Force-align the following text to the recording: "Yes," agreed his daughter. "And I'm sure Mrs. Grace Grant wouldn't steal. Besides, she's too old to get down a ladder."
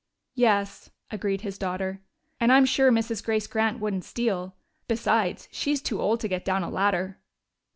"Yes," 0.33 0.89
agreed 1.11 1.41
his 1.41 1.59
daughter. 1.59 2.01
"And 2.39 2.51
I'm 2.51 2.65
sure 2.65 2.89
Mrs. 2.91 3.23
Grace 3.23 3.45
Grant 3.45 3.79
wouldn't 3.79 4.03
steal. 4.03 4.55
Besides, 4.87 5.47
she's 5.51 5.79
too 5.79 6.01
old 6.01 6.19
to 6.21 6.27
get 6.27 6.43
down 6.43 6.63
a 6.63 6.71
ladder." 6.71 7.19